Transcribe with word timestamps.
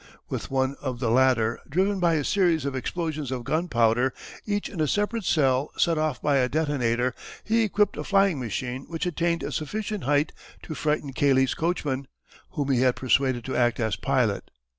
With 0.29 0.49
one 0.49 0.77
of 0.81 0.97
the 0.99 1.11
latter, 1.11 1.59
driven 1.69 1.99
by 1.99 2.15
a 2.15 2.23
series 2.23 2.65
of 2.65 2.75
explosions 2.75 3.29
of 3.31 3.43
gunpowder, 3.43 4.15
each 4.47 4.67
in 4.67 4.81
a 4.81 4.87
separate 4.87 5.25
cell 5.25 5.69
set 5.77 5.95
off 5.99 6.19
by 6.19 6.37
a 6.37 6.49
detonator, 6.49 7.13
he 7.43 7.61
equipped 7.61 7.97
a 7.97 8.03
flying 8.03 8.39
machine 8.39 8.85
which 8.87 9.05
attained 9.05 9.43
a 9.43 9.51
sufficient 9.51 10.05
height 10.05 10.33
to 10.63 10.73
frighten 10.73 11.13
Cayley's 11.13 11.53
coachman, 11.53 12.07
whom 12.53 12.71
he 12.71 12.79
had 12.81 12.95
persuaded 12.95 13.45
to 13.45 13.55
act 13.55 13.79
as 13.79 13.95
pilot. 13.95 14.49